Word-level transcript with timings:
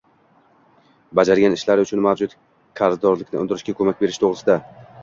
bajargan 1.19 1.57
ishlari 1.59 1.85
uchun 1.87 2.03
mavjud 2.09 2.35
karzdorlikni 2.81 3.45
undirishga 3.45 3.79
ko‘mak 3.83 4.05
berish 4.07 4.25
to‘g‘risida. 4.27 4.61